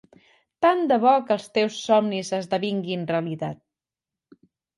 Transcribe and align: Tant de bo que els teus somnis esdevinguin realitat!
Tant 0.65 0.79
de 0.91 0.95
bo 1.03 1.11
que 1.27 1.35
els 1.35 1.45
teus 1.57 1.77
somnis 1.89 2.33
esdevinguin 2.39 3.05
realitat! 3.13 3.61